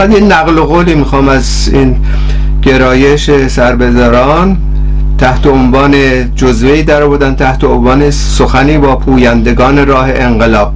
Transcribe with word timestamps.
فقط 0.00 0.12
یه 0.12 0.20
نقل 0.20 0.58
و 0.58 0.64
قولی 0.64 0.94
می‌خوام 0.94 1.28
از 1.28 1.70
این 1.72 1.96
گرایش 2.62 3.30
سربزاران 3.46 4.56
تحت 5.18 5.46
عنوان 5.46 5.94
جزوهی 6.34 6.82
در 6.82 7.06
بودن 7.06 7.34
تحت 7.34 7.64
عنوان 7.64 8.10
سخنی 8.10 8.78
با 8.78 8.96
پویندگان 8.96 9.86
راه 9.86 10.08
انقلاب. 10.14 10.72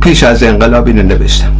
پیش 0.00 0.22
از 0.22 0.42
انقلاب 0.42 0.86
اینو 0.86 1.02
نوشتم. 1.02 1.52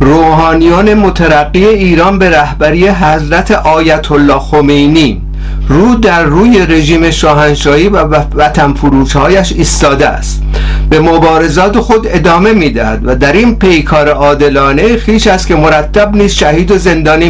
روحانیان 0.00 0.94
مترقی 0.94 1.66
ایران 1.66 2.18
به 2.18 2.30
رهبری 2.30 2.88
حضرت 2.88 3.50
آیت 3.50 4.12
الله 4.12 4.38
خمینی 4.38 5.22
رو 5.68 5.94
در 5.94 6.22
روی 6.22 6.66
رژیم 6.66 7.10
شاهنشاهی 7.10 7.88
و 7.88 7.98
وطن 8.34 8.72
فروشهایش 8.72 9.52
ایستاده 9.52 10.08
است. 10.08 10.42
به 10.90 11.00
مبارزات 11.00 11.80
خود 11.80 12.06
ادامه 12.10 12.52
می‌دهد 12.52 13.00
و 13.04 13.14
در 13.14 13.32
این 13.32 13.56
پیکار 13.56 14.08
عادلانه 14.08 14.96
خیش 14.96 15.26
است 15.26 15.46
که 15.46 15.54
مرتب 15.56 16.16
نیست 16.16 16.36
شهید 16.36 16.70
و 16.70 16.78
زندانی 16.78 17.28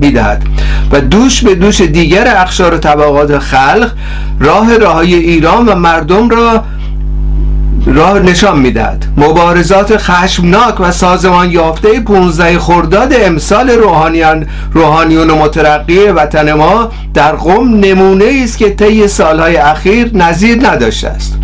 می‌دهد 0.00 0.42
و 0.92 1.00
دوش 1.00 1.44
به 1.44 1.54
دوش 1.54 1.80
دیگر 1.80 2.36
اخشار 2.36 2.74
و 2.74 2.78
طبقات 2.78 3.38
خلق 3.38 3.90
راه 4.40 4.76
راهای 4.76 5.14
ایران 5.14 5.68
و 5.68 5.74
مردم 5.74 6.28
را 6.28 6.64
راه 7.86 8.18
نشان 8.18 8.58
می‌دهد. 8.58 9.04
مبارزات 9.16 9.96
خشمناک 9.96 10.80
و 10.80 10.92
سازمان 10.92 11.50
یافته 11.50 12.00
15 12.00 12.58
خرداد 12.58 13.12
امسال 13.20 13.70
روحانیان 13.70 14.46
روحانیون 14.72 15.30
مترقی 15.30 15.98
وطن 15.98 16.52
ما 16.52 16.90
در 17.14 17.32
قم 17.32 17.74
نمونه 17.74 18.40
است 18.44 18.58
که 18.58 18.70
طی 18.70 19.08
سالهای 19.08 19.56
اخیر 19.56 20.16
نظیر 20.16 20.68
نداشته 20.68 21.08
است. 21.08 21.38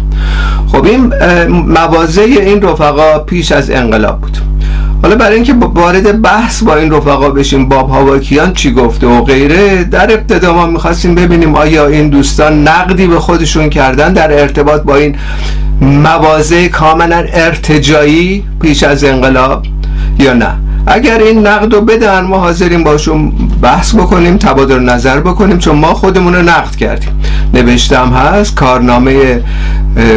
خب 0.72 0.84
این 0.84 1.12
موازه 1.48 2.22
این 2.22 2.62
رفقا 2.62 3.18
پیش 3.18 3.52
از 3.52 3.70
انقلاب 3.70 4.20
بود. 4.20 4.38
حالا 5.02 5.16
برای 5.16 5.34
اینکه 5.34 5.54
وارد 5.54 6.22
بحث 6.22 6.62
با 6.62 6.76
این 6.76 6.92
رفقا 6.92 7.30
بشیم 7.30 7.68
باب 7.68 7.90
هواکیان 7.90 8.52
چی 8.52 8.72
گفته 8.72 9.06
و 9.06 9.22
غیره 9.24 9.84
در 9.84 10.12
ابتدا 10.12 10.54
ما 10.54 10.66
می‌خواستیم 10.66 11.14
ببینیم 11.14 11.54
آیا 11.54 11.86
این 11.86 12.08
دوستان 12.08 12.68
نقدی 12.68 13.06
به 13.06 13.20
خودشون 13.20 13.70
کردن 13.70 14.12
در 14.12 14.40
ارتباط 14.40 14.82
با 14.82 14.96
این 14.96 15.16
موازه 15.80 16.68
کاملا 16.68 17.26
ارتجایی 17.32 18.44
پیش 18.60 18.82
از 18.82 19.04
انقلاب 19.04 19.66
یا 20.18 20.34
نه؟ 20.34 20.58
اگر 20.86 21.18
این 21.18 21.46
نقد 21.46 21.74
رو 21.74 21.80
بدن 21.80 22.20
ما 22.20 22.38
حاضریم 22.38 22.84
باشون 22.84 23.32
بحث 23.62 23.94
بکنیم 23.94 24.36
تبادل 24.36 24.78
نظر 24.78 25.20
بکنیم 25.20 25.58
چون 25.58 25.76
ما 25.76 25.94
خودمون 25.94 26.34
رو 26.34 26.42
نقد 26.42 26.76
کردیم. 26.76 27.20
نوشتم 27.54 28.08
هست 28.08 28.54
کارنامه 28.54 29.42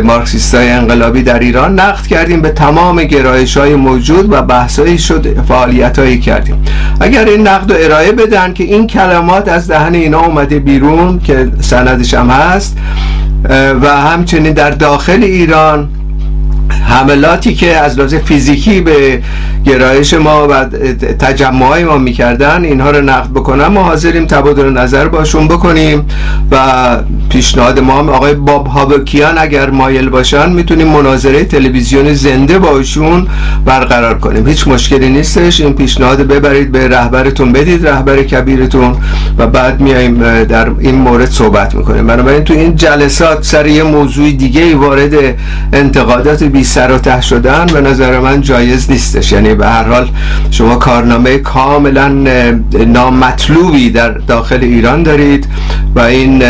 مارکسیست 0.03 0.55
های 0.55 0.69
انقلابی 0.69 1.23
در 1.23 1.39
ایران 1.39 1.79
نقد 1.79 2.07
کردیم 2.07 2.41
به 2.41 2.49
تمام 2.49 3.03
گرایش 3.03 3.57
های 3.57 3.75
موجود 3.75 4.33
و 4.33 4.41
بحثایی 4.41 4.97
شد 4.97 5.43
فعالیت 5.47 5.99
هایی 5.99 6.19
کردیم. 6.19 6.65
اگر 6.99 7.25
این 7.25 7.47
نقد 7.47 7.71
رو 7.71 7.77
ارائه 7.81 8.11
بدن 8.11 8.53
که 8.53 8.63
این 8.63 8.87
کلمات 8.87 9.47
از 9.47 9.67
دهن 9.67 9.93
اینا 9.93 10.21
اومده 10.25 10.59
بیرون 10.59 11.19
که 11.19 11.51
سندش 11.61 12.13
هم 12.13 12.29
هست 12.29 12.77
و 13.81 13.87
همچنین 13.87 14.53
در 14.53 14.71
داخل 14.71 15.23
ایران 15.23 15.89
حملاتی 16.69 17.53
که 17.53 17.77
از 17.77 17.97
لحاظ 17.97 18.15
فیزیکی 18.15 18.81
به 18.81 19.21
گرایش 19.65 20.13
ما 20.13 20.47
و 20.47 20.65
تجمع 21.19 21.83
ما 21.83 21.97
می‌کردن 21.97 22.65
اینها 22.65 22.91
رو 22.91 23.01
نقد 23.01 23.29
بکنم 23.29 23.67
ما 23.67 23.83
حاضریم 23.83 24.25
تبادل 24.25 24.69
نظر 24.69 25.07
باشون 25.07 25.47
بکنیم 25.47 26.05
و 26.51 26.57
پیشنهاد 27.29 27.79
ما 27.79 27.99
هم 27.99 28.09
آقای 28.09 28.33
باب 28.33 28.67
هابکیان 28.67 29.37
اگر 29.37 29.69
مایل 29.69 30.09
باشن 30.09 30.51
می‌تونیم 30.51 30.87
مناظره 30.87 31.43
تلویزیون 31.43 32.13
زنده 32.13 32.59
باشون 32.59 33.27
برقرار 33.65 34.19
کنیم. 34.19 34.47
هیچ 34.47 34.67
مشکلی 34.67 35.09
نیستش. 35.09 35.61
این 35.61 35.73
پیشنهاد 35.73 36.21
ببرید 36.21 36.71
به 36.71 36.87
رهبرتون 36.87 37.51
بدید 37.51 37.87
رهبر 37.87 38.23
کبیرتون 38.23 38.95
و 39.37 39.47
بعد 39.47 39.81
میایم 39.81 40.43
در 40.43 40.67
این 40.79 40.95
مورد 40.95 41.29
صحبت 41.29 41.75
می‌کنیم. 41.75 42.07
بنابراین 42.07 42.43
تو 42.43 42.53
این 42.53 42.75
جلسات 42.75 43.43
سر 43.43 43.67
یه 43.67 43.83
موضوع 43.83 44.31
دیگه 44.31 44.75
وارد 44.75 45.13
انتقادات 45.73 46.43
بی 46.43 46.62
سر 46.63 46.91
و 46.91 46.97
ته 46.97 47.21
شدن 47.21 47.65
به 47.65 47.81
نظر 47.81 48.19
من 48.19 48.41
جایز 48.41 48.91
نیستش. 48.91 49.31
یعنی 49.31 49.55
به 49.55 49.67
هر 49.67 49.83
حال 49.83 50.09
شما 50.51 50.75
کارنامه 50.75 51.37
کاملا 51.37 52.07
نامطلوبی 52.87 53.89
در 53.89 54.09
داخل 54.09 54.59
ایران 54.61 55.03
دارید 55.03 55.47
و 55.95 55.99
این 55.99 56.43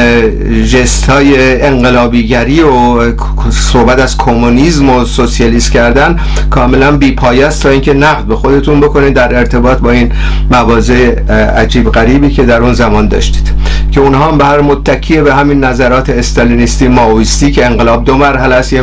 جست 0.66 1.10
های 1.10 1.62
انقلابیگری 1.62 2.62
و 2.62 3.12
صحبت 3.50 4.00
از 4.00 4.18
کمونیسم 4.18 4.90
و 4.90 5.06
سوسیالیست 5.06 5.72
کردن 5.72 6.20
کاملا 6.50 6.98
بی 6.98 7.16
است 7.44 7.64
تا 7.64 7.70
اینکه 7.70 7.94
نقد 7.94 8.24
به 8.24 8.36
خودتون 8.36 8.80
بکنید 8.80 9.14
در 9.14 9.36
ارتباط 9.36 9.78
با 9.78 9.92
این 9.92 10.12
مواضع 10.52 11.20
عجیب 11.58 11.92
غریبی 11.92 12.30
که 12.30 12.44
در 12.44 12.62
اون 12.62 12.74
زمان 12.74 13.08
داشتید. 13.08 13.52
که 13.94 14.00
اونها 14.00 14.32
هم 14.32 14.38
به 14.38 14.46
هر 14.46 14.62
متکیه 14.62 15.22
به 15.22 15.36
همین 15.36 15.64
نظرات 15.64 16.10
استالینیستی 16.10 16.88
ماویستی 16.88 17.52
که 17.52 17.66
انقلاب 17.66 18.06
دو 18.06 18.18
مرحله 18.18 18.56
است 18.56 18.74
یه 18.74 18.82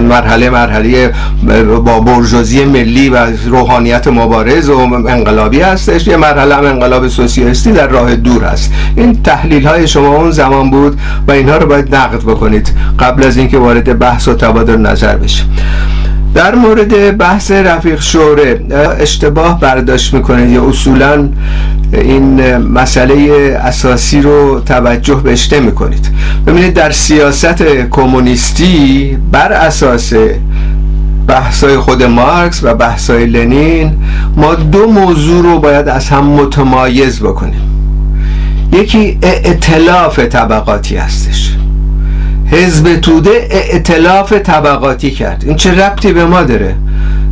مرحله 0.00 0.50
مرحله 0.60 1.12
با 1.84 2.00
برجوزی 2.00 2.64
ملی 2.64 3.08
و 3.08 3.26
روحانیت 3.46 4.08
مبارز 4.08 4.68
و 4.68 4.78
انقلابی 5.08 5.60
هستش. 5.60 6.06
یه 6.06 6.16
مرحله 6.16 6.54
هم 6.54 6.64
انقلاب 6.64 7.08
سوسیالیستی 7.08 7.72
در 7.72 7.86
راه 7.86 8.16
دور 8.16 8.44
است 8.44 8.72
این 8.96 9.22
تحلیل 9.22 9.66
های 9.66 9.88
شما 9.88 10.16
اون 10.16 10.30
زمان 10.30 10.70
بود 10.70 10.98
و 11.28 11.32
اینها 11.32 11.56
رو 11.56 11.66
باید 11.66 11.94
نقد 11.94 12.18
بکنید 12.22 12.68
قبل 12.98 13.24
از 13.24 13.36
اینکه 13.36 13.58
وارد 13.58 13.98
بحث 13.98 14.28
و 14.28 14.34
تبادل 14.34 14.76
نظر 14.76 15.16
بشه 15.16 15.42
در 16.34 16.54
مورد 16.54 17.18
بحث 17.18 17.50
رفیق 17.50 18.00
شوره 18.00 18.60
اشتباه 19.00 19.60
برداشت 19.60 20.14
می‌کنید. 20.14 20.50
یا 20.50 20.68
اصولا 20.68 21.28
این 21.92 22.56
مسئله 22.56 23.14
اساسی 23.64 24.20
رو 24.20 24.60
توجه 24.60 25.14
بهش 25.14 25.52
نمی 25.52 25.72
کنید 25.72 26.08
ببینید 26.46 26.74
در 26.74 26.90
سیاست 26.90 27.62
کمونیستی 27.90 29.16
بر 29.32 29.52
اساس 29.52 30.12
بحثای 31.30 31.76
خود 31.76 32.02
مارکس 32.02 32.60
و 32.62 32.74
بحثای 32.74 33.26
لنین 33.26 33.92
ما 34.36 34.54
دو 34.54 34.86
موضوع 34.86 35.42
رو 35.42 35.58
باید 35.58 35.88
از 35.88 36.08
هم 36.08 36.26
متمایز 36.26 37.20
بکنیم. 37.20 37.60
یکی 38.72 39.18
اعتلاف 39.22 40.18
طبقاتی 40.18 40.96
هستش. 40.96 41.56
حزب 42.46 42.96
توده 42.96 43.48
اعتلاف 43.50 44.32
طبقاتی 44.32 45.10
کرد. 45.10 45.44
این 45.46 45.56
چه 45.56 45.86
ربطی 45.86 46.12
به 46.12 46.24
ما 46.24 46.42
داره؟ 46.42 46.74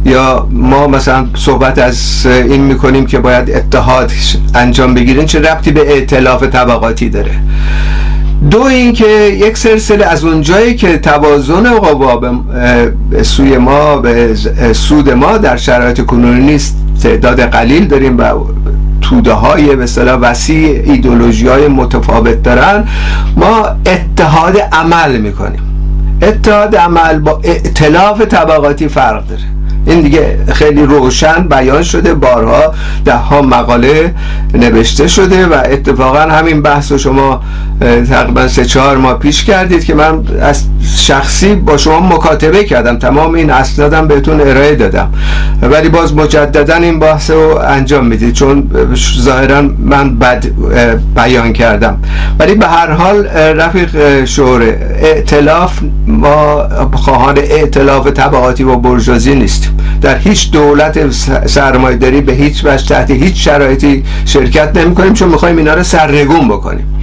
یا 0.04 0.48
ما 0.50 0.86
مثلا 0.86 1.26
صحبت 1.34 1.78
از 1.78 2.26
این 2.26 2.60
می‌کنیم 2.60 3.06
که 3.06 3.18
باید 3.18 3.50
اتحاد 3.50 4.12
انجام 4.54 4.94
بگیرین 4.94 5.26
چه 5.26 5.40
ربطی 5.40 5.72
به 5.72 5.80
اعتلاف 5.80 6.42
طبقاتی 6.42 7.08
داره؟ 7.08 7.34
دو 8.50 8.62
اینکه 8.62 9.08
یک 9.40 9.58
سلسله 9.58 10.04
از 10.06 10.24
اونجایی 10.24 10.74
که 10.74 10.98
توازن 10.98 11.70
قوا 11.70 12.16
به 13.10 13.22
سوی 13.22 13.58
ما 13.58 13.96
به 13.96 14.34
سود 14.72 15.10
ما 15.10 15.38
در 15.38 15.56
شرایط 15.56 16.00
کنونی 16.00 16.40
نیست. 16.40 16.76
تعداد 17.02 17.40
قلیل 17.40 17.86
داریم 17.86 18.18
و 18.18 18.22
توده 19.00 19.32
های 19.32 19.76
به 19.76 19.86
وسیع 20.04 20.82
ایدولوژی 20.84 21.48
های 21.48 21.68
متفاوت 21.68 22.42
دارن. 22.42 22.88
ما 23.36 23.66
اتحاد 23.86 24.58
عمل 24.72 25.18
می‌کنیم. 25.18 25.60
اتحاد 26.22 26.76
عمل 26.76 27.18
با 27.18 27.40
ائتلاف 27.44 28.20
طبقاتی 28.20 28.88
فرق 28.88 29.26
داره. 29.26 29.57
این 29.88 30.00
دیگه 30.00 30.38
خیلی 30.52 30.82
روشن 30.82 31.48
بیان 31.48 31.82
شده 31.82 32.14
بارها 32.14 32.74
ده 33.04 33.14
ها 33.14 33.42
مقاله 33.42 34.14
نوشته 34.54 35.08
شده 35.08 35.46
و 35.46 35.62
اتفاقا 35.64 36.20
همین 36.20 36.62
بحث 36.62 36.92
رو 36.92 36.98
شما 36.98 37.40
تقریبا 38.10 38.48
سه 38.48 38.64
چهار 38.64 38.96
ماه 38.96 39.18
پیش 39.18 39.44
کردید 39.44 39.84
که 39.84 39.94
من 39.94 40.22
از 40.40 40.64
شخصی 40.96 41.54
با 41.54 41.76
شما 41.76 42.00
مکاتبه 42.00 42.64
کردم 42.64 42.98
تمام 42.98 43.34
این 43.34 43.50
اسنادم 43.50 44.08
بهتون 44.08 44.40
ارائه 44.40 44.74
دادم. 44.74 45.10
ولی 45.62 45.88
باز 45.88 46.14
مجددا 46.14 46.74
این 46.74 46.98
بحث 46.98 47.30
رو 47.30 47.58
انجام 47.68 48.06
می‌دید 48.06 48.32
چون 48.32 48.70
ظاهرا 49.20 49.62
من 49.78 50.18
بد 50.18 50.46
بیان 51.16 51.52
کردم. 51.52 51.98
ولی 52.38 52.54
به 52.54 52.66
هر 52.66 52.90
حال 52.90 53.26
رفیق 53.36 54.24
شوره 54.24 54.96
ائتلاف 55.02 55.78
ما 56.06 56.68
خواهان 56.92 57.38
ائتلاف 57.38 58.06
طبقاتی 58.06 58.64
و 58.64 58.76
برجازی 58.76 59.34
نیستیم. 59.34 59.76
در 60.02 60.18
هیچ 60.18 60.50
دولت 60.50 61.10
سرمایه 61.46 61.96
داری 61.96 62.20
به 62.20 62.32
هیچ 62.32 62.64
وجه 62.64 62.86
تحت 62.86 63.10
هیچ 63.10 63.44
شرایطی 63.44 64.04
شرکت 64.24 64.76
نمی 64.76 64.94
کنیم 64.94 65.12
چون 65.12 65.28
می‌خوایم 65.28 65.56
اینا 65.56 65.74
رو 65.74 65.82
سرنگون 65.82 66.48
بکنیم. 66.48 67.02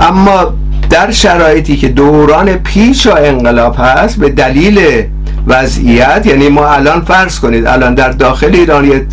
اما 0.00 0.52
در 0.90 1.10
شرایطی 1.10 1.76
که 1.76 1.88
دوران 1.88 2.52
پیش 2.52 3.06
انقلاب 3.06 3.76
هست 3.78 4.18
به 4.18 4.28
دلیل 4.28 4.78
وضعیت 5.46 6.26
یعنی 6.26 6.48
ما 6.48 6.66
الان 6.68 7.00
فرض 7.00 7.40
کنید 7.40 7.66
الان 7.66 7.94
در 7.94 8.10
داخل 8.10 8.54
ایران 8.54 8.84
یه 8.84 9.06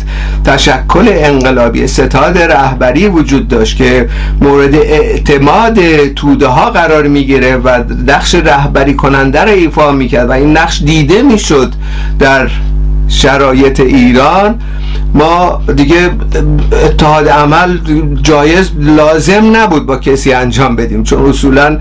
تشکل 0.44 1.08
انقلابی 1.08 1.86
ستاد 1.86 2.38
رهبری 2.38 3.08
وجود 3.08 3.48
داشت 3.48 3.76
که 3.76 4.08
مورد 4.40 4.74
اعتماد 4.74 5.78
توده 6.16 6.46
ها 6.46 6.70
قرار 6.70 7.06
می‌گیره 7.08 7.56
و 7.56 7.84
نقش 8.06 8.34
رهبری 8.34 8.94
کننده 8.94 9.40
رو 9.40 9.50
ایفا 9.50 9.92
می‌کرد 9.92 10.28
و 10.28 10.32
این 10.32 10.56
نقش 10.56 10.82
دیده 10.82 11.22
می‌شد 11.22 11.72
در 12.18 12.48
شرایط 13.08 13.80
ایران. 13.80 14.54
ما 15.14 15.60
دیگه 15.76 16.10
اتحاد 16.84 17.28
عمل 17.28 17.78
جایز 18.22 18.70
لازم 18.78 19.56
نبود 19.56 19.86
با 19.86 19.96
کسی 19.96 20.32
انجام 20.32 20.76
بدیم 20.76 21.02
چون 21.02 21.28
اصولا 21.28 21.78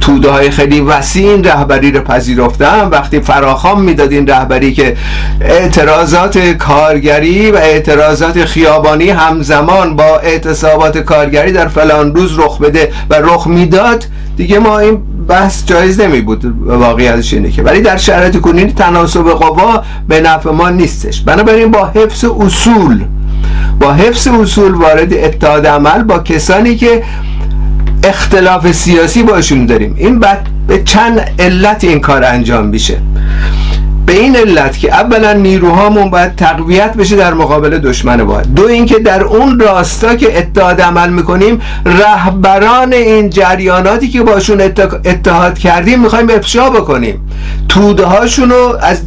توده 0.00 0.30
های 0.30 0.50
خیلی 0.50 0.80
وسیع 0.80 1.30
این 1.30 1.44
رهبری 1.44 1.92
رو 1.92 2.00
پذیرفتن. 2.00 2.88
وقتی 2.88 3.20
فراخام 3.20 3.82
می‌داد 3.82 4.12
این 4.12 4.26
رهبری 4.26 4.72
که 4.72 4.96
اعتراضات 5.40 6.38
کارگری 6.38 7.50
و 7.50 7.56
اعتراضات 7.56 8.44
خیابانی 8.44 9.10
همزمان 9.10 9.96
با 9.96 10.18
اعتصابات 10.18 10.98
کارگری 10.98 11.52
در 11.52 11.68
فلان 11.68 12.14
روز 12.14 12.38
رخ 12.38 12.58
بده 12.58 12.92
و 13.10 13.14
رخ 13.14 13.46
می‌داد 13.46 14.04
دیگه 14.36 14.58
ما 14.58 14.78
این 14.78 15.02
بحث 15.32 15.66
جایز 15.66 16.00
نمی 16.00 16.20
بود 16.20 16.44
واقعیتش 16.66 17.34
اینه 17.34 17.50
که. 17.50 17.62
ولی 17.62 17.80
در 17.80 17.96
شرایط 17.96 18.40
کنونی 18.40 18.72
تناسب 18.72 19.22
قوا 19.22 19.82
به 20.08 20.20
نفع 20.20 20.50
ما 20.50 20.70
نیستش. 20.70 21.20
بنابراین 21.20 21.70
با 21.70 21.86
حفظ 21.86 22.24
اصول 22.24 23.04
با 23.80 23.92
حفظ 23.92 24.28
اصول 24.28 24.72
وارد 24.72 25.14
اتحاد 25.14 25.66
عمل 25.66 26.02
با 26.02 26.18
کسانی 26.18 26.76
که 26.76 27.02
اختلاف 28.04 28.72
سیاسی 28.72 29.22
باشون 29.22 29.66
داریم. 29.66 29.94
این 29.98 30.18
بعد 30.18 30.46
به 30.66 30.82
چند 30.82 31.20
علت 31.38 31.84
این 31.84 32.00
کار 32.00 32.24
انجام 32.24 32.66
میشه. 32.66 32.98
به 34.06 34.12
این 34.12 34.36
علت 34.36 34.78
که 34.78 34.94
اولا 34.94 35.32
نیروهامون 35.32 36.10
باید 36.10 36.36
تقویت 36.36 36.94
بشه 36.94 37.16
در 37.16 37.34
مقابل 37.34 37.78
دشمن 37.78 38.24
باید. 38.24 38.54
دو 38.54 38.66
اینکه 38.66 38.98
در 38.98 39.22
اون 39.22 39.60
راستا 39.60 40.14
که 40.14 40.38
اتحاد 40.38 40.80
عمل 40.80 41.10
می‌کنیم 41.10 41.60
رهبران 41.86 42.92
این 42.92 43.30
جریاناتی 43.30 44.08
که 44.08 44.22
باشون 44.22 44.60
اتحاد 45.04 45.58
کردیم 45.58 46.00
می‌خوایم 46.00 46.30
افشا 46.30 46.70
بکنیم. 46.70 47.28
توده 47.68 48.04
هاشونو 48.04 48.72
از 48.80 49.02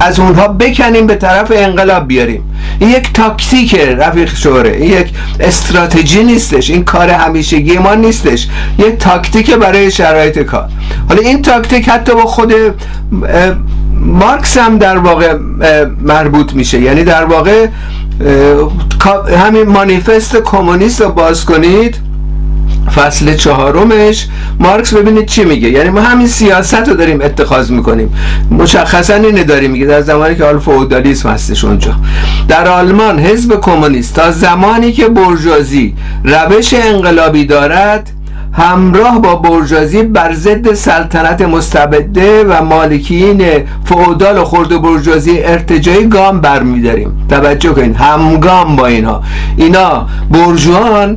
از 0.00 0.20
اونها 0.20 0.48
بکنیم 0.48 1.06
به 1.06 1.14
طرف 1.14 1.52
انقلاب 1.54 2.08
بیاریم. 2.08 2.44
این 2.78 2.90
یک 2.90 3.12
تاکتیک 3.12 3.74
رفیق 3.74 4.36
شوره. 4.36 4.70
این 4.70 4.92
یک 4.92 5.10
استراتژی 5.40 6.24
نیستش. 6.24 6.70
این 6.70 6.84
کار 6.84 7.10
همیشگی 7.10 7.78
ما 7.78 7.94
نیستش. 7.94 8.48
یک 8.78 8.98
تاکتیک 8.98 9.54
برای 9.54 9.90
شرایط 9.90 10.38
کار. 10.38 10.68
حالا 11.08 11.20
این 11.20 11.42
تاکتیک 11.42 11.88
حتی 11.88 12.14
با 12.14 12.22
خود 12.22 12.54
مارکس 14.00 14.56
هم 14.56 14.78
در 14.78 14.98
واقع 14.98 15.34
مربوط 16.02 16.52
میشه. 16.52 16.80
یعنی 16.80 17.04
در 17.04 17.24
واقع 17.24 17.66
همین 19.38 19.62
مانیفست 19.62 20.36
کمونیست 20.36 21.00
رو 21.00 21.08
باز 21.08 21.44
کنید 21.44 21.96
فصل 22.94 23.34
چهارمش 23.34 24.28
مارکس 24.60 24.94
ببینید 24.94 25.26
چی 25.26 25.44
میگه. 25.44 25.70
یعنی 25.70 25.90
ما 25.90 26.00
همین 26.00 26.26
سیاست 26.26 26.88
رو 26.88 26.94
داریم 26.94 27.20
اتخاذ 27.20 27.70
می‌کنیم. 27.70 28.14
مشخصا 28.50 29.14
اینه 29.14 29.44
داریم 29.44 29.70
میگه 29.70 29.86
در 29.86 30.00
زمانی 30.00 30.34
که 30.34 30.44
حال 30.44 30.58
فودالیسم 30.58 31.28
هستش 31.28 31.64
اونجا. 31.64 31.94
در 32.48 32.68
آلمان 32.68 33.18
حزب 33.18 33.60
کمونیست 33.60 34.14
تا 34.14 34.30
زمانی 34.30 34.92
که 34.92 35.08
برجازی 35.08 35.94
روش 36.24 36.74
انقلابی 36.74 37.44
دارد 37.44 38.10
همراه 38.52 39.22
با 39.22 39.36
برجازی 39.36 40.02
بر 40.02 40.32
ضد 40.32 40.72
سلطنت 40.74 41.42
مستبده 41.42 42.44
و 42.44 42.64
مالکین 42.64 43.42
فعودال 43.84 44.38
و 44.38 44.44
خرد 44.44 44.82
برجازی 44.82 45.38
ارتجایی 45.42 46.08
گام 46.08 46.40
برمیداریم. 46.40 47.26
توجه 47.28 47.70
کنید 47.72 47.96
همگام 47.96 48.76
با 48.76 48.86
اینها. 48.86 49.22
اینا 49.56 50.06
برجوان 50.30 51.16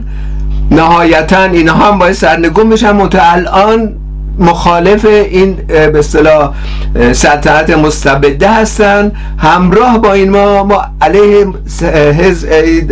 نهایتا 0.72 1.44
اینها 1.44 1.92
هم 1.92 2.00
باید 2.00 2.14
سرنگون 2.14 2.70
بشن 2.70 2.92
منتها 2.92 3.32
الان 3.32 3.96
مخالف 4.40 5.06
این 5.06 5.54
به 5.68 6.00
اصطلاح 6.00 6.54
سلطنت 7.12 7.70
مستبده 7.78 8.50
هستن. 8.50 9.12
همراه 9.38 9.98
با 9.98 10.14
این 10.14 10.30
ما 10.30 10.64
ما 10.64 10.82
علیه 11.02 11.48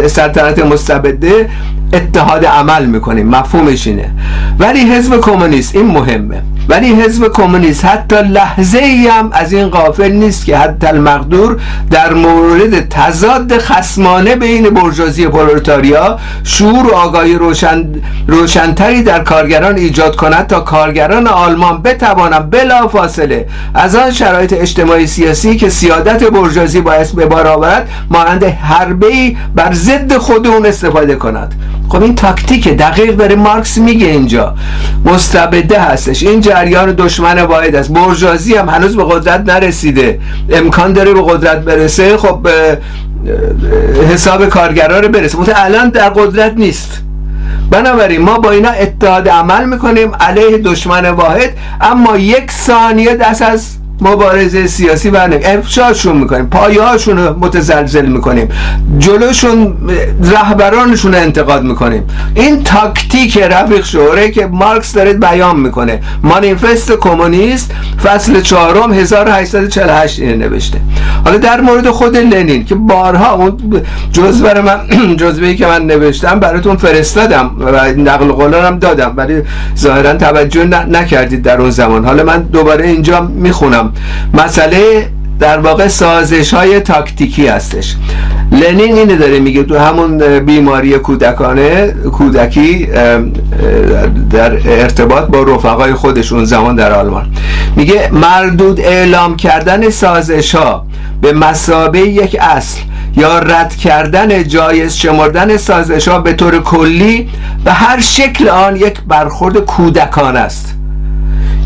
سلطنت 0.08 0.66
مستبده 0.66 1.50
اتحاد 1.94 2.46
عمل 2.46 2.86
می‌کنیم. 2.86 3.28
مفهومش 3.28 3.88
اینه. 3.88 4.12
ولی 4.60 4.80
حزب 4.80 5.22
کمونیست 5.22 5.76
این 5.76 5.86
مهمه. 5.86 6.42
ولی 6.70 7.02
حزب 7.02 7.28
کمونیست 7.28 7.86
حتی 7.86 8.16
لحظه 8.16 8.78
ای 8.78 9.08
هم 9.08 9.30
از 9.34 9.54
این 9.54 9.70
قافل 9.70 10.12
نیست 10.12 10.46
که 10.46 10.58
حتی 10.58 10.88
المقدور 10.88 11.60
در 11.92 12.14
مورد 12.14 12.90
تضاد 12.90 13.58
خسمانه 13.58 14.36
بین 14.36 14.70
برجازی 14.70 15.28
پرولتاریا 15.28 16.20
شعور 16.44 16.88
و 16.88 16.96
آگاهی 16.96 17.36
روشن 17.36 17.86
روشنتری 18.28 19.04
در 19.04 19.20
کارگران 19.20 19.78
ایجاد 19.78 20.16
کند 20.16 20.48
تا 20.48 20.60
کارگران 20.60 21.28
آلمان 21.28 21.82
بتوانند 21.82 22.50
بلا 22.50 22.88
فاصله 22.88 23.48
از 23.74 23.96
آن 23.96 24.12
شرایط 24.12 24.54
اجتماعی 24.54 25.08
سیاسی 25.08 25.56
که 25.56 25.70
سیادت 25.70 26.24
برجازی 26.24 26.82
باعث 26.82 27.12
به 27.12 27.26
بار 27.26 27.48
آورد 27.48 27.90
مانند 28.10 28.44
حربه 28.44 29.36
بر 29.56 29.74
ضد 29.74 30.18
خود 30.18 30.48
اون 30.48 30.66
استفاده 30.66 31.16
کند. 31.16 31.56
خب 31.90 32.04
این 32.04 32.16
تاکتیک 32.16 32.68
دقیق 32.68 33.16
داره 33.16 33.36
مارکس 33.36 33.78
میگه 33.78 34.08
اینجا. 34.08 34.56
مستبده 35.06 35.80
هستش. 35.80 36.24
این 36.24 36.42
جریان 36.54 36.92
دشمن 36.92 37.42
واحد 37.42 37.76
است. 37.76 37.92
برجازی 37.92 38.56
هم 38.56 38.70
هنوز 38.70 38.96
به 38.96 39.04
قدرت 39.04 39.44
نرسیده. 39.50 40.20
امکان 40.50 40.94
داره 40.94 41.14
به 41.14 41.22
قدرت 41.22 41.58
برسه. 41.58 42.18
خب 42.18 42.48
حساب 44.14 44.46
کارگران 44.46 45.04
رو 45.04 45.10
برسه. 45.10 45.38
الان 45.56 45.90
در 45.90 46.10
قدرت 46.10 46.54
نیست. 46.56 47.02
بنابراین 47.70 48.22
ما 48.22 48.38
با 48.38 48.52
اینا 48.52 48.70
اتحاد 48.70 49.30
عمل 49.30 49.66
می‌کنیم 49.66 50.12
علیه 50.20 50.58
دشمن 50.58 51.06
واحد. 51.10 51.50
اما 51.82 52.18
یک 52.18 52.52
ثانیه 52.52 53.16
دست 53.16 53.42
از 53.42 53.68
مبارزه 54.02 54.68
سیاسی 54.68 55.10
برنه 55.10 55.40
افشاشون 55.44 56.18
می‌کنیم 56.18 56.46
پایهاشون 56.46 57.18
رو 57.18 57.40
متزلزل 57.40 58.06
می‌کنیم 58.06 58.50
جلوشون 59.00 59.78
رهبرانشون 60.24 61.16
انتقاد 61.16 61.64
می‌کنیم. 61.64 62.04
این 62.36 62.64
تاکتیک 62.64 63.38
رفیق 63.38 63.86
شوره 63.86 64.32
که 64.32 64.46
مارکس 64.46 64.94
داره 64.94 65.14
بیان 65.14 65.60
می‌کنه. 65.60 66.00
مانیفست 66.24 66.92
کمونیست 66.92 67.72
فصل 68.04 68.42
چهارم 68.42 68.94
1848 68.94 70.20
اینه 70.20 70.36
نوشته. 70.36 70.78
حالا 71.26 71.38
در 71.38 71.62
مورد 71.62 71.90
خود 71.90 72.18
لنین 72.18 72.66
که 72.66 72.76
بارها 72.76 73.34
اون 73.34 73.58
جزوه 74.12 74.62
من 74.62 74.80
جزوه 75.22 75.54
که 75.54 75.68
من 75.68 75.86
نوشتم 75.86 76.40
براتون 76.40 76.78
فرستادم 76.78 77.52
و 77.60 77.94
نقل 78.02 78.32
قولانم 78.32 78.80
دادم 78.80 79.14
ولی 79.16 79.42
ظاهرا 79.78 80.14
توجه 80.14 80.66
نکردید 80.66 81.42
در 81.42 81.62
اون 81.62 81.70
زمان. 81.70 82.06
حالا 82.06 82.24
من 82.24 82.42
دوباره 82.42 82.88
اینجا 82.88 83.22
می‌خونم. 83.22 83.83
مسئله 84.34 85.10
در 85.40 85.60
واقع 85.60 85.88
سازش 85.88 86.54
های 86.54 86.80
تاکتیکی 86.80 87.48
هستش. 87.48 87.96
لنین 88.52 88.96
اینه 88.96 89.16
داره 89.16 89.40
میگه 89.40 89.64
تو 89.64 89.78
همون 89.78 90.40
بیماری 90.40 90.94
کودکانه 90.94 91.88
کودکی 91.88 92.88
در 94.30 94.52
ارتباط 94.66 95.24
با 95.24 95.44
رفقای 95.44 95.94
خودشون 95.94 96.46
زمان 96.46 96.76
در 96.76 96.92
آلمان. 96.92 97.26
میگه 97.76 98.10
مردود 98.12 98.80
اعلام 98.80 99.36
کردن 99.36 99.90
سازش 99.90 100.56
ها 100.56 100.86
به 101.22 101.34
مسابه 101.34 102.00
یک 102.00 102.38
اصل 102.40 102.80
یا 103.18 103.40
رد 103.40 103.76
کردن 103.76 104.44
جایز 104.48 104.94
شمردن 104.94 105.58
سازش 105.58 106.08
ها 106.08 106.20
به 106.20 106.34
طور 106.34 106.60
کلی 106.60 107.30
به 107.66 107.72
هر 107.72 108.00
شکل 108.00 108.50
آن 108.50 108.76
یک 108.76 109.02
برخورد 109.08 109.58
کودکان 109.58 110.38
است. 110.38 110.73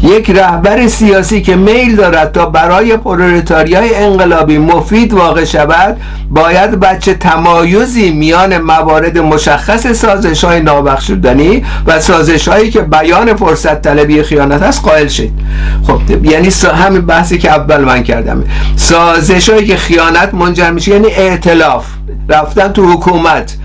یک 0.03 0.29
رهبر 0.29 0.87
سیاسی 0.87 1.41
که 1.41 1.55
میل 1.55 1.95
دارد 1.95 2.31
تا 2.31 2.45
برای 2.45 2.97
پرولتاریای 2.97 3.95
انقلابی 3.95 4.57
مفید 4.57 5.13
واقع 5.13 5.45
شود 5.45 5.97
باید 6.29 6.71
بچه 6.71 7.13
تمایزی 7.13 8.11
میان 8.11 8.57
موارد 8.57 9.17
مشخص 9.17 9.87
سازش 9.87 10.43
های 10.43 10.61
نابخشودنی 10.61 11.63
و 11.85 11.99
سازش 11.99 12.47
هایی 12.47 12.69
که 12.71 12.81
بیان 12.81 13.35
فرصت 13.35 13.81
طلبی 13.81 14.23
خیانت 14.23 14.61
است 14.61 14.83
قائل 14.83 15.07
شد 15.07 15.29
خب 15.87 16.25
یعنی 16.25 16.49
همین 16.75 17.01
بحثی 17.01 17.37
که 17.37 17.51
اول 17.51 17.83
من 17.83 18.03
کردم. 18.03 18.43
سازش 18.75 19.49
هایی 19.49 19.67
که 19.67 19.77
خیانت 19.77 20.33
منجر 20.33 20.71
میشه 20.71 20.91
یعنی 20.91 21.07
اعتلاف 21.07 21.85
رفتن 22.29 22.67
تو 22.67 22.91
حکومت 22.91 23.57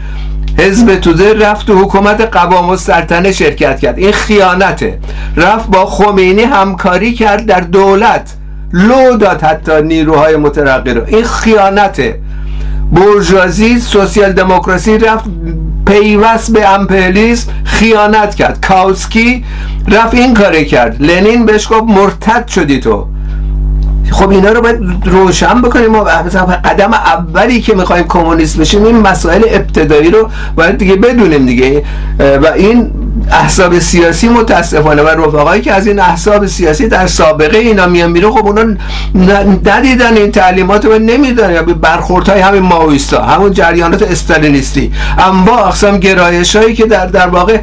حزب 0.63 0.97
توده 0.97 1.35
رفت 1.35 1.67
تو 1.67 1.79
حکومت 1.79 2.21
قوام 2.21 2.69
و 2.69 2.77
سلطنه 2.77 3.33
شرکت 3.33 3.81
کرد. 3.81 3.99
این 3.99 4.13
خیانته. 4.13 4.99
رفت 5.37 5.71
با 5.71 5.87
خمینی 5.87 6.43
همکاری 6.43 7.15
کرد 7.15 7.47
در 7.47 7.61
دولت. 7.61 8.35
لو 8.73 9.17
داد 9.17 9.43
حتی 9.43 9.83
نیروهای 9.83 10.37
مترقی 10.37 10.91
رو. 10.91 11.05
این 11.07 11.25
خیانته. 11.25 12.19
برجوازی 12.93 13.81
سوسیال 13.81 14.33
دموکراسی 14.33 14.99
رفت 14.99 15.25
پیوست 15.87 16.53
به 16.53 16.69
امپلیسم 16.69 17.51
خیانت 17.65 18.35
کرد. 18.35 18.67
کاوسکی 18.67 19.45
رفت 19.89 20.15
این 20.15 20.35
کاره 20.35 20.65
کرد. 20.65 21.03
لنین 21.03 21.47
بهش 21.47 21.69
گفت 21.73 21.83
مرتد 21.83 22.49
شدی 22.49 22.81
تو. 22.81 23.07
خب 24.11 24.31
اینا 24.31 24.49
رو 24.49 24.61
باید 24.61 24.81
روشن 25.05 25.63
بکنیم 25.63 25.87
ما 25.87 26.05
قدم 26.65 26.93
اولی 26.93 27.61
که 27.61 27.75
می‌خوایم 27.75 28.05
کمونیست 28.09 28.59
بشیم 28.59 28.85
این 28.85 28.97
مسائل 28.97 29.43
ابتدایی 29.49 30.11
رو 30.11 30.31
باید 30.57 30.79
دیگه 30.79 30.97
بدونیم 30.97 31.47
دیگه. 31.47 31.85
و 32.19 32.47
این 32.47 32.91
احزاب 33.31 33.79
سیاسی 33.79 34.29
متاسفانه 34.29 35.03
و 35.03 35.09
رفقایی 35.09 35.63
که 35.63 35.73
از 35.73 35.87
این 35.87 35.99
احزاب 35.99 36.47
سیاسی 36.47 36.89
در 36.89 37.07
سابقه 37.07 37.59
اینا 37.59 37.87
میان 37.87 38.13
بیرون 38.13 38.33
خب 38.33 38.47
اونا 38.47 38.77
ندیدن 39.67 40.17
این 40.17 40.33
تعلیمات 40.33 40.85
و 40.85 40.99
نمی‌دونن. 40.99 41.53
یا 41.53 41.63
برخوردهای 41.63 42.41
همین 42.41 42.63
ماویستا 42.63 43.23
همون 43.23 43.53
جریانات 43.53 44.03
استالینیستی 44.03 44.93
اما 45.19 45.59
اقسام 45.59 45.99
گرایش 45.99 46.57
هایی 46.57 46.75
که 46.75 46.87
در 46.87 47.07
در 47.07 47.29
واقع 47.29 47.59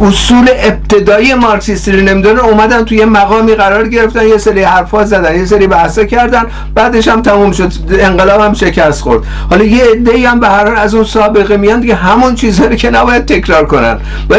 اصول 0.00 0.50
ابتدایی 0.58 1.34
مارکسیستی 1.34 1.92
رو 1.92 2.00
نمی‌دونن 2.00 2.40
اومدن 2.40 2.84
توی 2.84 3.04
مقامی 3.04 3.54
قرار 3.54 3.88
گرفتن 3.88 4.26
یه 4.26 4.38
سری 4.38 4.62
حرفا 4.62 5.04
زدن 5.04 5.36
یه 5.36 5.44
سری 5.44 5.66
بحثا 5.66 6.04
کردن 6.04 6.42
بعدش 6.74 7.08
هم 7.08 7.22
تموم 7.22 7.52
شد 7.52 7.72
انقلاب 7.90 8.40
هم 8.40 8.54
شکست 8.54 9.02
خورد. 9.02 9.22
حالا 9.50 9.64
یه 9.64 9.84
عده 9.84 10.28
هم 10.28 10.40
به 10.40 10.48
هر 10.48 10.66
از 10.66 10.94
اون 10.94 11.04
سابقه 11.04 11.56
میان 11.56 11.80
دیگه 11.80 11.94
همون 11.94 12.34
چیزهایی 12.34 12.76
که 12.76 12.90
نباید 12.90 13.26
تکرار 13.26 13.66
کنن. 13.66 13.98
و 14.30 14.34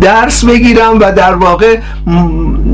درس 0.00 0.44
بگیرن 0.44 0.98
و 1.00 1.12
در 1.12 1.34
واقع 1.34 1.78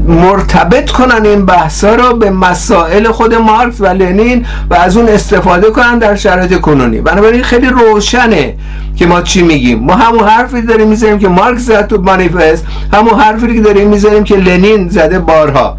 مرتبط 0.09 0.91
کنن 0.91 1.27
این 1.27 1.47
بحثا 1.47 1.95
رو 1.95 2.17
به 2.17 2.31
مسائل 2.31 3.09
خود 3.09 3.35
مارکس 3.35 3.81
و 3.81 3.87
لنین 3.87 4.47
و 4.71 4.75
از 4.75 4.97
اون 4.97 5.09
استفاده 5.09 5.71
کنن 5.71 5.99
در 5.99 6.17
شرایط 6.17 6.61
کنونی. 6.61 7.01
بنابراین 7.01 7.43
خیلی 7.43 7.67
روشنه 7.67 8.55
که 8.97 9.07
ما 9.07 9.21
چی 9.21 9.43
میگیم. 9.43 9.79
ما 9.79 9.95
همون 9.95 10.25
حرفی 10.25 10.63
داریم 10.63 10.89
می‌زنیم 10.89 11.19
که 11.19 11.29
مارکس 11.29 11.63
زد 11.63 11.87
تو 11.87 12.03
مانیفست 12.03 12.65
همون 12.93 13.21
حرفی 13.21 13.55
که 13.55 13.61
داریم 13.61 13.89
می‌زنیم 13.89 14.25
که 14.25 14.37
لنین 14.37 14.89
زده 14.89 15.19
بارها. 15.19 15.77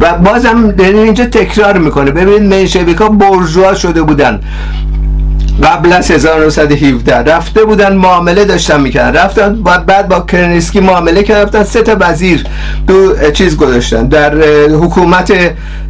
و 0.00 0.12
بازم 0.12 0.74
لنین 0.78 0.96
اینجا 0.96 1.24
تکرار 1.24 1.78
می‌کنه. 1.78 2.10
ببینید 2.10 2.54
منشویکا 2.54 3.08
برجوا 3.08 3.74
شده 3.74 4.02
بودن. 4.02 4.40
قبل 5.62 5.92
از 5.92 6.10
1917 6.10 7.16
رفته 7.16 7.64
بودن 7.64 7.92
معامله 7.96 8.44
داشتن 8.44 8.80
می‌کردن. 8.80 9.20
رفتن 9.20 9.62
بعد 9.62 10.08
با 10.08 10.20
کرنسکی 10.20 10.80
معامله 10.80 11.22
کردن. 11.22 11.64
سه 11.64 11.82
تا 11.82 11.96
وزیر 12.00 12.44
دو 12.86 13.30
چیز 13.30 13.56
گذاشتن. 13.56 14.08
در 14.08 14.34
حکومت 14.68 15.32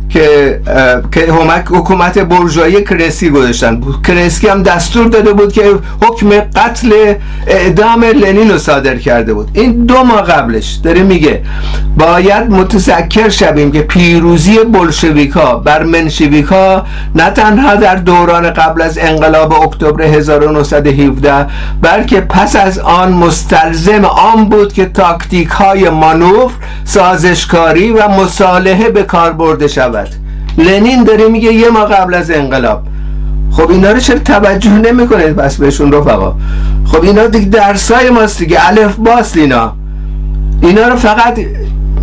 که 0.08 0.60
که 1.12 1.32
حکومت 1.70 2.18
برجایی 2.18 2.84
کرنسکی 2.84 3.30
گذاشتن. 3.30 3.80
کرنسکی 4.06 4.48
هم 4.48 4.62
دستور 4.62 5.06
داده 5.08 5.32
بود 5.32 5.52
که 5.52 5.62
حکم 6.02 6.30
قتل 6.40 7.14
اعدام 7.46 8.04
لنین 8.04 8.50
رو 8.50 8.58
صادر 8.58 8.96
کرده 8.96 9.34
بود. 9.34 9.50
این 9.52 9.86
دو 9.86 10.02
ماه 10.04 10.22
قبلش 10.22 10.72
داره 10.72 11.02
میگه 11.02 11.42
باید 11.98 12.50
متذکر 12.50 13.28
شویم 13.28 13.72
که 13.72 13.82
پیروزی 13.82 14.58
بلشویکا 14.58 15.54
بر 15.54 15.82
منشویکا 15.82 16.84
نه 17.14 17.30
تنها 17.30 17.74
در 17.74 17.96
دوران 17.96 18.50
قبل 18.50 18.82
از 18.82 18.98
انقلاب 18.98 19.52
اکتبر 19.52 20.02
1917 20.02 21.46
بلکه 21.82 22.20
پس 22.20 22.56
از 22.56 22.78
آن 22.78 23.12
مستلزم 23.12 24.04
آن 24.04 24.44
بود 24.44 24.72
که 24.72 24.84
تاکتیک 24.84 25.48
های 25.48 25.90
مانور 25.90 26.50
سازشکاری 26.84 27.90
و 27.90 28.08
مصالحه 28.08 28.88
به 28.88 29.02
کار 29.02 29.32
برده 29.32 29.68
شود. 29.68 29.97
لنین 30.58 31.04
داره 31.04 31.28
میگه 31.28 31.52
یه 31.52 31.70
ماه 31.70 31.84
قبل 31.88 32.14
از 32.14 32.30
انقلاب. 32.30 32.82
خب 33.50 33.70
اینا 33.70 33.90
رو 33.90 34.00
چرا 34.00 34.18
توجه 34.18 34.70
نمی‌کنید 34.70 35.36
بس 35.36 35.56
بهشون 35.56 35.92
رفقا. 35.92 36.34
خب 36.84 37.02
اینا 37.02 37.26
دیگه 37.26 37.46
درسای 37.46 38.10
ماست 38.10 38.38
دیگه. 38.38 38.68
الف 38.68 38.96
باست 38.96 39.36
اینا. 39.36 39.72
اینا 40.62 40.88
رو 40.88 40.96
فقط 40.96 41.38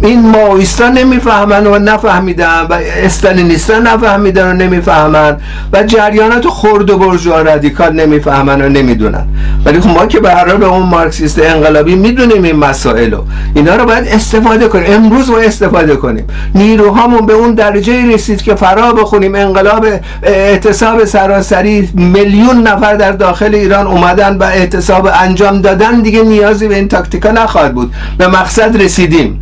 این 0.06 0.30
ماویستا 0.30 0.90
نمی‌فهمن 0.90 1.68
و 1.68 1.80
نفهمیدن 1.80 2.62
و 2.70 2.74
استالینیستا 3.04 3.80
نفهمیدن 3.80 4.52
و 4.52 4.54
نمی‌فهمن 4.54 5.38
و 5.74 5.84
جریانات 5.84 6.48
خرد 6.48 6.90
و 6.90 6.98
برجوها 6.98 7.42
رادیکال 7.42 7.94
نمی‌فهمن 7.94 8.62
و 8.62 8.70
نمی‌دونن. 8.70 9.28
ولی 9.66 9.80
خب 9.80 9.90
ما 9.90 10.06
که 10.06 10.20
به 10.20 10.32
هر 10.32 10.56
به 10.56 10.66
اون 10.66 10.84
مارکسیست 10.84 11.40
انقلابی 11.40 11.96
می‌دونیم 11.96 12.44
این 12.44 12.56
مسائل 12.56 13.12
رو. 13.12 13.24
اینا 13.56 13.76
رو 13.76 13.86
باید 13.86 14.08
استفاده 14.08 14.68
کنیم. 14.68 14.86
امروز 14.88 15.32
باید 15.32 15.48
استفاده 15.48 15.96
کنیم. 15.96 16.28
نیروهامون 16.56 17.26
به 17.26 17.34
اون 17.34 17.54
درجه 17.54 18.14
رسید 18.14 18.42
که 18.42 18.56
فرا 18.56 18.94
بخونیم. 18.94 19.36
انقلاب 19.36 19.86
اعتصاب 20.24 21.06
سراسری 21.06 21.90
میلیون 21.94 22.68
نفر 22.68 22.96
در 22.96 23.12
داخل 23.12 23.56
ایران 23.56 23.88
اومدن 23.88 24.38
و 24.38 24.44
اعتصاب 24.44 25.10
انجام 25.22 25.62
دادن. 25.62 26.02
دیگه 26.02 26.24
نیازی 26.24 26.68
به 26.68 26.76
این 26.76 26.88
تاکتیکا 26.88 27.32
نخواهد 27.32 27.74
بود. 27.74 27.94
به 28.18 28.28
مقصد 28.28 28.82
رسیدیم. 28.82 29.42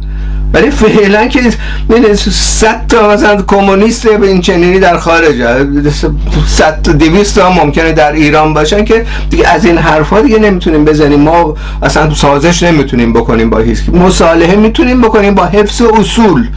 ولی 0.53 0.69
فعلا 0.71 1.27
که 1.27 1.41
صد 2.31 2.87
تا 2.87 3.09
مثلا 3.09 3.41
کمونیست 3.41 4.07
به 4.07 4.27
این 4.27 4.41
چنینی 4.41 4.79
در 4.79 4.97
خارج 4.97 5.35
صد 6.47 6.81
تا 6.81 6.91
دویست 6.91 7.35
تا 7.35 7.51
ممکنه 7.51 7.91
در 7.91 8.11
ایران 8.11 8.53
باشن 8.53 8.85
که 8.85 9.05
دیگه 9.29 9.47
از 9.47 9.65
این 9.65 9.77
حرفا 9.77 10.21
دیگه 10.21 10.39
نمی‌تونیم 10.39 10.85
بزنیم. 10.85 11.19
ما 11.19 11.55
اصلا 11.81 12.13
سازش 12.13 12.63
نمی‌تونیم 12.63 13.13
بکنیم 13.13 13.49
با 13.49 13.57
هیچ 13.57 13.79
مصالحه 13.89 14.55
می‌تونیم 14.55 15.01
بکنیم 15.01 15.35
با 15.35 15.45
حفظ 15.45 15.81
اصول 15.81 16.47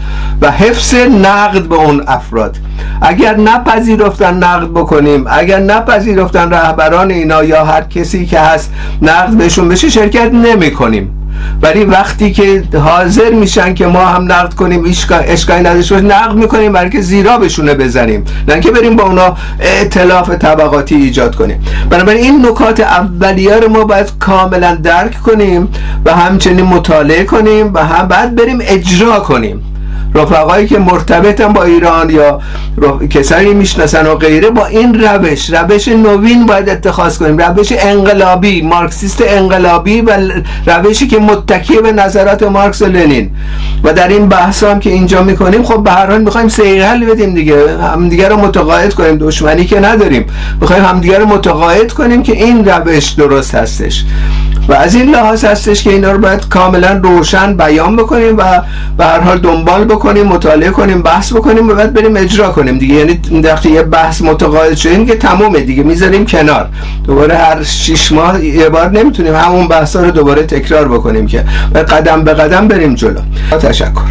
و 0.41 0.51
حفظ 0.51 0.95
نقد 0.95 1.63
به 1.63 1.75
اون 1.75 2.05
افراد. 2.07 2.57
اگر 3.03 3.37
نپذیرفتن 3.37 4.35
نقد 4.35 4.71
بکنیم 4.71 5.25
اگر 5.29 5.61
نپذیرفتن 5.61 6.51
رهبران 6.51 7.11
اینا 7.11 7.45
یا 7.45 7.65
هر 7.65 7.83
کسی 7.83 8.27
که 8.27 8.41
هست 8.41 8.73
نقد 9.03 9.31
بهشون 9.31 9.69
بشه 9.69 9.89
شرکت 9.91 10.33
نمی 10.33 10.71
کنیم 10.71 11.11
ولی 11.63 11.85
وقتی 11.85 12.33
که 12.33 12.63
حاضر 12.85 13.31
میشن 13.31 13.75
که 13.75 13.87
ما 13.87 14.07
هم 14.07 14.33
نقد 14.33 14.55
کنیم 14.55 14.85
اشکایی 15.11 15.63
نداشته 15.63 15.95
باشه 15.95 16.07
نقد 16.07 16.35
می‌کنیم 16.35 16.73
برای 16.73 16.91
که 16.91 17.01
زیرا 17.01 17.39
بشونه 17.39 17.75
بزنیم. 17.75 18.25
نه 18.49 18.61
که 18.61 18.71
بریم 18.71 18.97
با 18.97 19.05
اونا 19.05 19.37
اعتلاف 19.61 20.31
طبقاتی 20.31 20.95
ایجاد 20.95 21.35
کنیم. 21.35 21.61
بنابراین 21.91 22.23
این 22.23 22.47
نکات 22.47 22.81
اولیه 22.81 23.57
رو 23.57 23.69
ما 23.69 23.85
باید 23.85 24.13
کاملا 24.19 24.75
درک 24.75 25.23
کنیم 25.23 25.69
و 26.05 26.15
همچنین 26.15 26.65
مطالعه 26.65 27.25
کنیم 27.25 27.75
و 27.75 27.85
هم 27.85 28.09
بعد 28.09 28.35
بریم 28.37 28.59
اجرا 28.61 29.21
کنیم. 29.21 29.63
رفقایی 30.17 30.67
که 30.67 30.79
مرتبطن 30.79 31.53
با 31.53 31.63
ایران 31.65 32.11
یا 32.11 32.41
کسانی 33.11 33.55
می‌شناسن 33.55 34.07
و 34.07 34.15
غیره 34.15 34.51
با 34.51 34.67
این 34.67 35.01
روش 35.01 35.51
روش 35.51 35.89
نوین 35.89 36.47
باید 36.47 36.69
اتخاذ 36.69 37.19
کنیم. 37.19 37.39
روش 37.39 37.73
انقلابی 37.79 38.63
مارکسیست 38.63 39.23
انقلابی 39.27 40.01
و 40.01 40.19
روشی 40.67 41.07
که 41.07 41.19
متکی 41.19 41.77
به 41.77 41.93
نظرات 41.93 42.43
مارکس 42.43 42.83
و 42.83 42.87
لنین. 42.87 43.31
و 43.85 43.93
در 43.93 44.09
این 44.09 44.29
بحث 44.29 44.65
هم 44.65 44.81
که 44.81 44.91
اینجا 44.91 45.23
می‌کنیم 45.23 45.63
خب 45.63 45.83
به 45.83 45.91
هر 45.91 46.07
حال 46.07 46.23
می‌خوایم 46.23 46.49
حل 46.83 47.05
بدیم 47.05 47.35
دیگه. 47.35 47.79
همدیگه 47.79 48.29
رو 48.29 48.37
متقاعد 48.37 48.95
کنیم 48.95 49.17
دشمنی 49.17 49.65
که 49.65 49.81
نداریم. 49.81 50.27
می‌خوایم 50.61 50.85
همدیگه 50.85 51.19
رو 51.19 51.27
متقاعد 51.27 51.93
کنیم 51.93 52.23
که 52.23 52.33
این 52.33 52.65
روش 52.65 53.11
درست 53.11 53.55
هستش. 53.55 54.05
و 54.69 54.73
از 54.73 54.95
این 54.95 55.11
لحاظ 55.11 55.45
هستش 55.45 55.83
که 55.83 55.91
اینا 55.91 56.13
رو 56.13 56.19
باید 56.19 56.49
کاملا 56.49 57.01
روشن 57.03 57.57
بیان 57.57 57.97
بکنیم 57.97 58.37
و 58.39 58.43
به 58.99 59.05
هر 59.05 59.21
حال 59.21 59.39
دنبال 59.39 59.85
بکنیم 59.85 60.27
مطالعه 60.27 60.71
کنیم 60.71 61.03
بحث 61.03 61.33
بکنیم 61.33 61.69
و 61.69 61.75
بعد 61.75 61.93
بریم 61.95 62.17
اجرا 62.17 62.49
کنیم 62.49 62.79
دیگه. 62.79 62.95
یعنی 62.95 63.21
وقتی 63.43 63.71
یه 63.71 63.83
بحث 63.83 64.23
متقاعد 64.23 64.75
شدیم 64.75 65.07
که 65.07 65.17
تمومه 65.17 65.61
دیگه. 65.61 65.83
می‌ذاریم 65.83 66.27
کنار. 66.27 66.69
دوباره 67.05 67.37
هر 67.37 67.63
شش 67.63 68.13
ماه 68.13 68.45
یه 68.45 68.69
بار 68.69 68.91
نمی‌تونیم 68.91 69.35
همون 69.35 69.69
بحثا 69.69 70.03
رو 70.03 70.11
دوباره 70.11 70.43
تکرار 70.43 70.89
بکنیم 70.89 71.27
که 71.27 71.45
قدم 71.75 72.25
به 72.25 72.35
قدم 72.35 72.69
بریم 72.69 72.95
جلو. 72.95 73.21
تشکر. 73.61 74.03